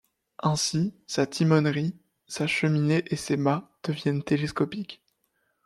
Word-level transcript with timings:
Ainsi, 0.39 0.95
sa 1.05 1.27
timonerie, 1.27 1.95
sa 2.25 2.47
cheminée 2.47 3.03
et 3.13 3.15
ses 3.15 3.37
mâts 3.37 3.69
deviennent 3.83 4.23
télescopiques. 4.23 5.03